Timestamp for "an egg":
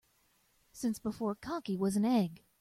1.95-2.43